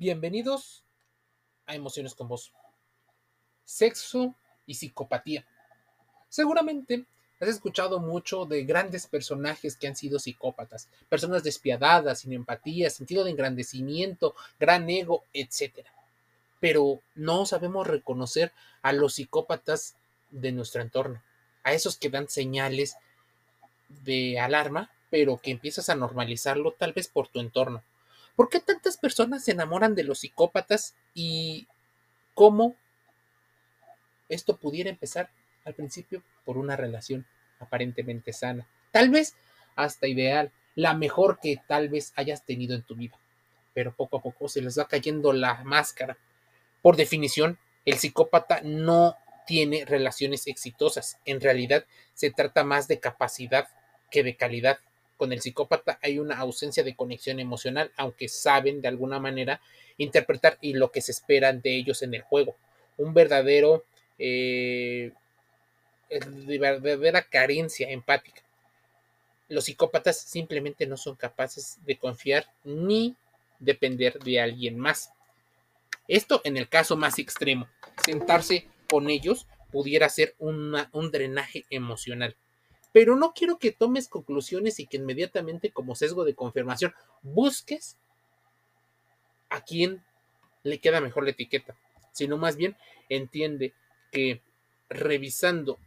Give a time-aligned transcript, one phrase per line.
[0.00, 0.84] Bienvenidos
[1.66, 2.52] a Emociones con Vos.
[3.64, 4.32] Sexo
[4.64, 5.44] y psicopatía.
[6.28, 7.04] Seguramente
[7.40, 13.24] has escuchado mucho de grandes personajes que han sido psicópatas, personas despiadadas, sin empatía, sentido
[13.24, 15.84] de engrandecimiento, gran ego, etc.
[16.60, 18.52] Pero no sabemos reconocer
[18.82, 19.96] a los psicópatas
[20.30, 21.20] de nuestro entorno,
[21.64, 22.98] a esos que dan señales
[23.88, 27.82] de alarma, pero que empiezas a normalizarlo tal vez por tu entorno
[28.38, 31.66] ¿Por qué tantas personas se enamoran de los psicópatas y
[32.34, 32.76] cómo
[34.28, 35.28] esto pudiera empezar
[35.64, 37.26] al principio por una relación
[37.58, 38.68] aparentemente sana?
[38.92, 39.34] Tal vez
[39.74, 43.18] hasta ideal, la mejor que tal vez hayas tenido en tu vida.
[43.74, 46.16] Pero poco a poco se les va cayendo la máscara.
[46.80, 49.16] Por definición, el psicópata no
[49.48, 51.18] tiene relaciones exitosas.
[51.24, 53.66] En realidad, se trata más de capacidad
[54.12, 54.78] que de calidad
[55.18, 59.60] con el psicópata hay una ausencia de conexión emocional, aunque saben de alguna manera
[59.98, 62.56] interpretar y lo que se espera de ellos en el juego.
[62.96, 63.84] Un verdadero,
[64.18, 65.12] eh,
[66.08, 68.40] de verdadera carencia empática.
[69.48, 73.16] Los psicópatas simplemente no son capaces de confiar ni
[73.58, 75.10] depender de alguien más.
[76.06, 77.68] Esto en el caso más extremo.
[78.04, 82.36] Sentarse con ellos pudiera ser un drenaje emocional
[82.92, 87.96] pero no quiero que tomes conclusiones y que inmediatamente como sesgo de confirmación busques
[89.50, 90.02] a quién
[90.62, 91.76] le queda mejor la etiqueta,
[92.12, 92.76] sino más bien
[93.08, 93.74] entiende
[94.10, 94.42] que
[94.88, 95.78] revisando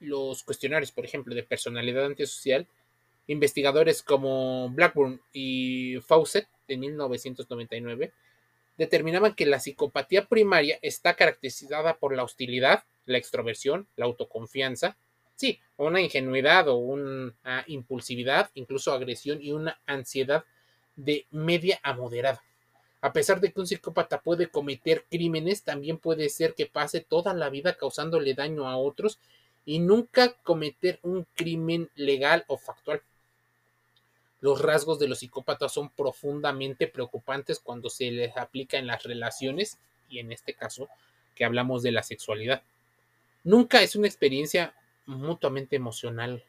[0.00, 2.66] los cuestionarios, por ejemplo, de personalidad antisocial,
[3.26, 8.12] investigadores como Blackburn y Fawcett en 1999
[8.76, 14.96] determinaban que la psicopatía primaria está caracterizada por la hostilidad, la extroversión, la autoconfianza,
[15.42, 20.44] sí, una ingenuidad o una impulsividad, incluso agresión y una ansiedad
[20.94, 22.40] de media a moderada.
[23.00, 27.34] A pesar de que un psicópata puede cometer crímenes, también puede ser que pase toda
[27.34, 29.18] la vida causándole daño a otros
[29.64, 33.02] y nunca cometer un crimen legal o factual.
[34.40, 39.80] Los rasgos de los psicópatas son profundamente preocupantes cuando se les aplica en las relaciones
[40.08, 40.88] y en este caso
[41.34, 42.62] que hablamos de la sexualidad.
[43.42, 44.76] Nunca es una experiencia
[45.12, 46.42] mutuamente emocional.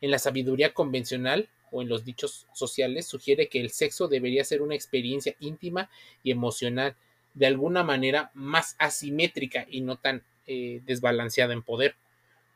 [0.00, 4.62] En la sabiduría convencional o en los dichos sociales sugiere que el sexo debería ser
[4.62, 5.90] una experiencia íntima
[6.22, 6.96] y emocional,
[7.34, 11.96] de alguna manera más asimétrica y no tan eh, desbalanceada en poder.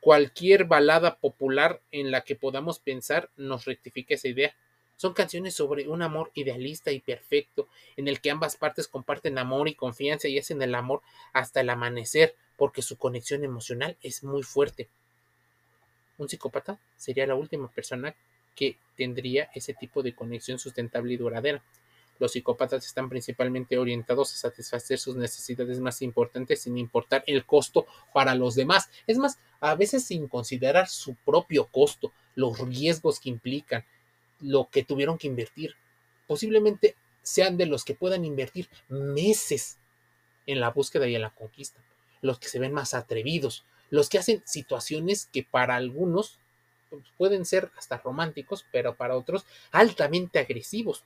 [0.00, 4.54] Cualquier balada popular en la que podamos pensar nos rectifica esa idea.
[4.96, 9.68] Son canciones sobre un amor idealista y perfecto, en el que ambas partes comparten amor
[9.68, 14.42] y confianza y hacen el amor hasta el amanecer, porque su conexión emocional es muy
[14.42, 14.88] fuerte.
[16.18, 18.14] Un psicópata sería la última persona
[18.54, 21.62] que tendría ese tipo de conexión sustentable y duradera.
[22.20, 27.86] Los psicópatas están principalmente orientados a satisfacer sus necesidades más importantes sin importar el costo
[28.12, 28.88] para los demás.
[29.08, 33.84] Es más, a veces sin considerar su propio costo, los riesgos que implican,
[34.40, 35.74] lo que tuvieron que invertir.
[36.28, 39.78] Posiblemente sean de los que puedan invertir meses
[40.46, 41.80] en la búsqueda y en la conquista
[42.24, 46.38] los que se ven más atrevidos, los que hacen situaciones que para algunos
[46.88, 51.04] pues, pueden ser hasta románticos, pero para otros altamente agresivos.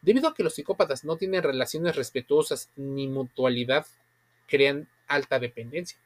[0.00, 3.84] Debido a que los psicópatas no tienen relaciones respetuosas ni mutualidad,
[4.46, 5.98] crean alta dependencia.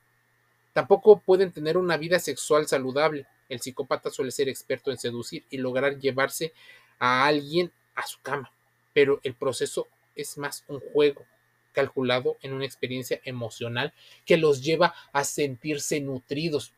[0.72, 3.26] Tampoco pueden tener una vida sexual saludable.
[3.50, 6.54] El psicópata suele ser experto en seducir y lograr llevarse
[6.98, 8.50] a alguien a su cama,
[8.94, 11.26] pero el proceso es más un juego,
[11.74, 13.92] calculado en una experiencia emocional
[14.24, 16.72] que los lleva a sentirse nutridos.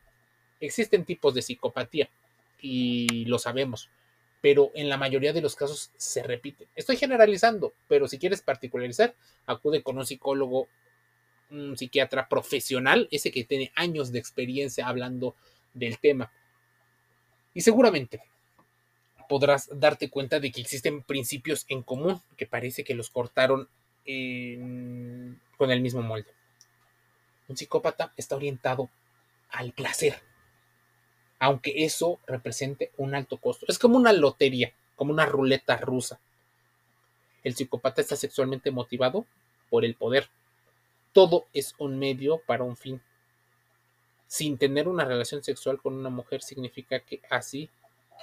[0.59, 2.09] Existen tipos de psicopatía
[2.59, 3.89] y lo sabemos,
[4.41, 6.67] pero en la mayoría de los casos se repite.
[6.75, 9.15] Estoy generalizando, pero si quieres particularizar,
[9.45, 10.67] acude con un psicólogo,
[11.51, 15.35] un psiquiatra profesional, ese que tiene años de experiencia hablando
[15.73, 16.31] del tema.
[17.53, 18.21] Y seguramente
[19.27, 23.69] podrás darte cuenta de que existen principios en común que parece que los cortaron
[25.57, 26.33] con el mismo molde.
[27.47, 28.89] Un psicópata está orientado
[29.49, 30.21] al placer,
[31.39, 33.65] aunque eso represente un alto costo.
[33.67, 36.19] Es como una lotería, como una ruleta rusa.
[37.43, 39.25] El psicópata está sexualmente motivado
[39.69, 40.29] por el poder.
[41.13, 43.01] Todo es un medio para un fin.
[44.27, 47.69] Sin tener una relación sexual con una mujer significa que así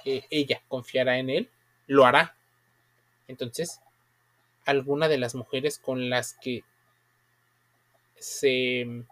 [0.03, 1.49] ella confiará en él,
[1.87, 2.35] lo hará.
[3.27, 3.81] Entonces,
[4.65, 6.63] alguna de las mujeres con las que
[8.17, 9.03] se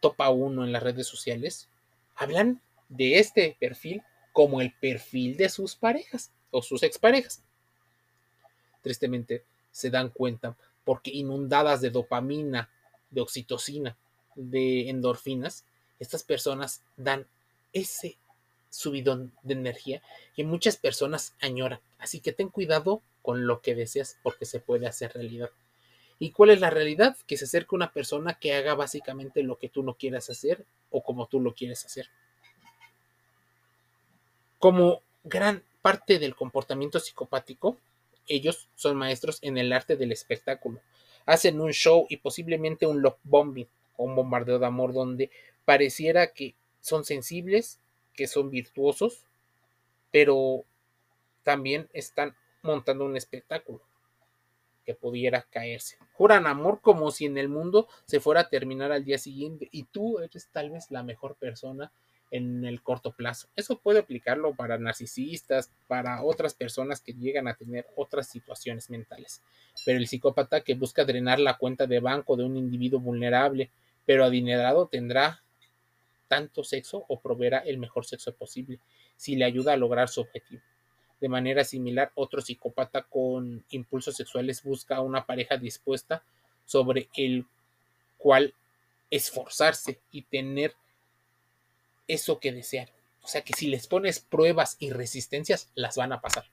[0.00, 1.68] topa uno en las redes sociales
[2.16, 7.42] hablan de este perfil como el perfil de sus parejas o sus exparejas.
[8.82, 12.70] Tristemente, se dan cuenta porque inundadas de dopamina,
[13.10, 13.96] de oxitocina,
[14.34, 15.64] de endorfinas,
[15.98, 17.26] estas personas dan
[17.72, 18.18] ese
[18.70, 20.02] subidón de energía
[20.34, 21.80] que muchas personas añoran.
[21.98, 25.48] Así que ten cuidado con lo que deseas porque se puede hacer realidad.
[26.18, 27.16] ¿Y cuál es la realidad?
[27.26, 31.02] Que se acerque una persona que haga básicamente lo que tú no quieras hacer o
[31.02, 32.10] como tú lo quieres hacer.
[34.58, 37.78] Como gran parte del comportamiento psicopático,
[38.28, 40.82] ellos son maestros en el arte del espectáculo.
[41.24, 45.30] Hacen un show y posiblemente un love bombing o un bombardeo de amor donde
[45.64, 47.80] pareciera que son sensibles,
[48.12, 49.24] que son virtuosos,
[50.10, 50.66] pero
[51.42, 53.80] también están montando un espectáculo
[54.84, 55.96] que pudiera caerse.
[56.14, 59.84] Juran amor como si en el mundo se fuera a terminar al día siguiente y
[59.84, 61.92] tú eres tal vez la mejor persona
[62.30, 63.48] en el corto plazo.
[63.54, 69.42] Eso puede aplicarlo para narcisistas, para otras personas que llegan a tener otras situaciones mentales.
[69.84, 73.70] Pero el psicópata que busca drenar la cuenta de banco de un individuo vulnerable,
[74.04, 75.42] pero adinerado, tendrá
[76.26, 78.80] tanto sexo o proveerá el mejor sexo posible
[79.16, 80.62] si le ayuda a lograr su objetivo.
[81.24, 86.22] De manera similar, otro psicópata con impulsos sexuales busca a una pareja dispuesta
[86.66, 87.46] sobre el
[88.18, 88.52] cual
[89.10, 90.74] esforzarse y tener
[92.08, 92.90] eso que desean.
[93.22, 96.44] O sea que si les pones pruebas y resistencias, las van a pasar.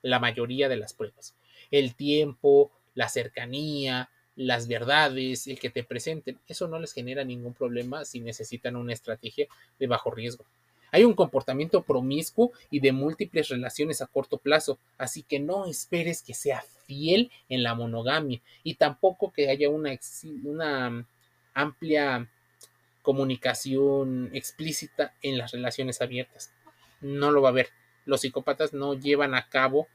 [0.00, 1.34] La mayoría de las pruebas.
[1.72, 7.52] El tiempo, la cercanía, las verdades, el que te presenten, eso no les genera ningún
[7.54, 9.48] problema si necesitan una estrategia
[9.80, 10.46] de bajo riesgo.
[10.92, 16.22] Hay un comportamiento promiscuo y de múltiples relaciones a corto plazo, así que no esperes
[16.22, 21.06] que sea fiel en la monogamia y tampoco que haya una,
[21.54, 22.28] amplia
[23.02, 26.52] comunicación explícita en las relaciones abiertas.
[27.00, 27.68] No lo va a haber.
[28.04, 29.88] Los psicópatas no llevan a cabo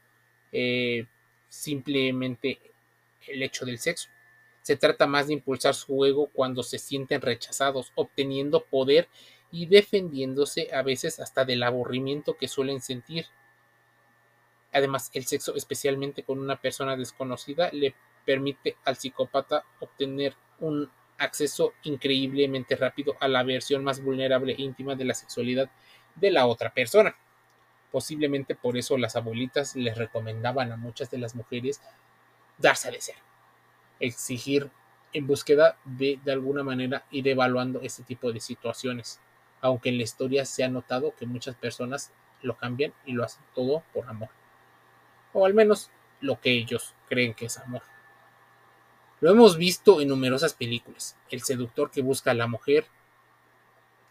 [0.52, 1.06] eh,
[1.48, 2.58] simplemente
[3.28, 4.08] el hecho del sexo.
[4.62, 9.08] Se trata más de impulsar su ego cuando se sienten rechazados, obteniendo poder
[9.56, 13.24] y defendiéndose a veces hasta del aburrimiento que suelen sentir.
[14.70, 17.94] Además, el sexo, especialmente con una persona desconocida, le
[18.26, 24.94] permite al psicópata obtener un acceso increíblemente rápido a la versión más vulnerable e íntima
[24.94, 25.70] de la sexualidad
[26.16, 27.16] de la otra persona.
[27.90, 31.80] Posiblemente por eso las abuelitas les recomendaban a muchas de las mujeres
[32.58, 33.22] darse a desear,
[34.00, 34.70] exigir
[35.14, 39.18] en búsqueda de de alguna manera ir evaluando este tipo de situaciones
[39.60, 42.12] aunque en la historia se ha notado que muchas personas
[42.42, 44.28] lo cambian y lo hacen todo por amor.
[45.32, 47.82] O al menos lo que ellos creen que es amor.
[49.20, 51.16] Lo hemos visto en numerosas películas.
[51.30, 52.86] El seductor que busca a la mujer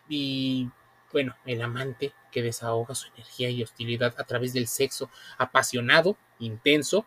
[0.10, 0.70] y,
[1.12, 7.06] bueno, el amante que desahoga su energía y hostilidad a través del sexo apasionado, intenso,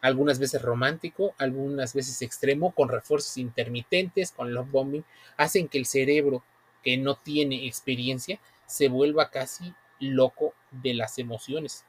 [0.00, 5.04] algunas veces romántico, algunas veces extremo, con refuerzos intermitentes, con love bombing,
[5.36, 6.44] hacen que el cerebro
[6.88, 11.84] que no tiene experiencia se vuelva casi loco de las emociones,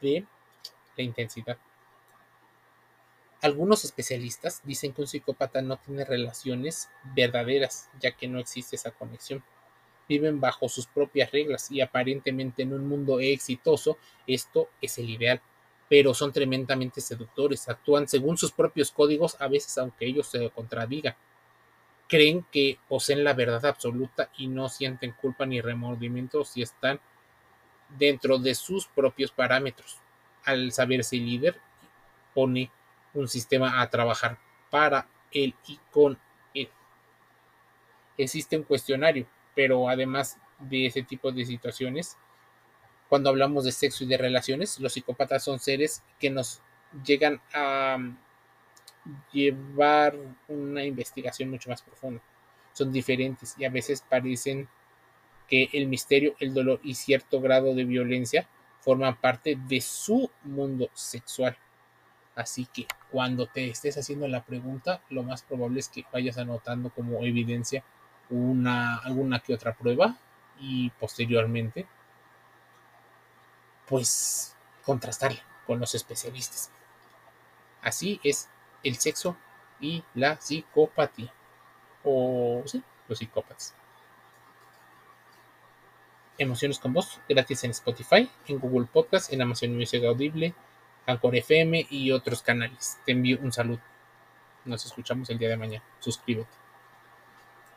[0.00, 0.24] de
[0.96, 1.58] la intensidad.
[3.42, 8.92] Algunos especialistas dicen que un psicópata no tiene relaciones verdaderas, ya que no existe esa
[8.92, 9.44] conexión.
[10.08, 15.42] Viven bajo sus propias reglas y aparentemente en un mundo exitoso esto es el ideal,
[15.90, 21.14] pero son tremendamente seductores, actúan según sus propios códigos a veces aunque ellos se contradigan
[22.12, 27.00] creen que poseen la verdad absoluta y no sienten culpa ni remordimiento si están
[27.88, 29.96] dentro de sus propios parámetros.
[30.44, 31.58] Al saberse líder,
[32.34, 32.70] pone
[33.14, 34.38] un sistema a trabajar
[34.68, 36.18] para él y con
[36.52, 36.68] él.
[38.18, 42.18] Existe un cuestionario, pero además de ese tipo de situaciones,
[43.08, 46.60] cuando hablamos de sexo y de relaciones, los psicópatas son seres que nos
[47.06, 47.96] llegan a
[49.32, 50.16] llevar
[50.48, 52.22] una investigación mucho más profunda.
[52.72, 54.68] Son diferentes y a veces parecen
[55.48, 58.48] que el misterio, el dolor y cierto grado de violencia
[58.80, 61.56] forman parte de su mundo sexual.
[62.34, 66.90] Así que cuando te estés haciendo la pregunta, lo más probable es que vayas anotando
[66.90, 67.84] como evidencia
[68.30, 70.16] una, alguna que otra prueba
[70.58, 71.86] y posteriormente,
[73.86, 76.70] pues contrastarla con los especialistas.
[77.82, 78.48] Así es
[78.82, 79.36] el sexo
[79.80, 81.32] y la psicopatía.
[82.04, 83.74] O sí, los psicópatas.
[86.38, 90.54] Emociones con voz, gratis en Spotify, en Google Podcast, en Amazon Music Audible,
[91.06, 92.98] Anchor FM y otros canales.
[93.04, 93.80] Te envío un saludo.
[94.64, 95.84] Nos escuchamos el día de mañana.
[96.00, 96.61] Suscríbete.